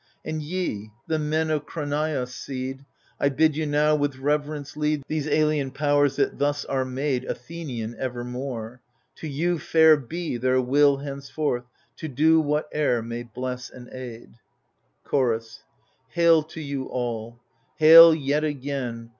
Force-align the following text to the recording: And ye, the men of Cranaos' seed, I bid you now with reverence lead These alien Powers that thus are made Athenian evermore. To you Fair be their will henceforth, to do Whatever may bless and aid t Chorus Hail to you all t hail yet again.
And 0.25 0.41
ye, 0.41 0.89
the 1.07 1.19
men 1.19 1.51
of 1.51 1.67
Cranaos' 1.67 2.33
seed, 2.33 2.85
I 3.19 3.29
bid 3.29 3.55
you 3.55 3.67
now 3.67 3.93
with 3.95 4.17
reverence 4.17 4.75
lead 4.75 5.03
These 5.07 5.27
alien 5.27 5.69
Powers 5.69 6.15
that 6.15 6.39
thus 6.39 6.65
are 6.65 6.83
made 6.85 7.23
Athenian 7.25 7.95
evermore. 7.99 8.81
To 9.17 9.27
you 9.27 9.59
Fair 9.59 9.95
be 9.97 10.37
their 10.37 10.59
will 10.59 10.97
henceforth, 10.97 11.65
to 11.97 12.07
do 12.07 12.41
Whatever 12.41 13.03
may 13.03 13.21
bless 13.21 13.69
and 13.69 13.89
aid 13.93 14.33
t 14.33 14.39
Chorus 15.03 15.61
Hail 16.09 16.41
to 16.45 16.59
you 16.61 16.85
all 16.87 17.33
t 17.77 17.85
hail 17.85 18.15
yet 18.15 18.43
again. 18.43 19.09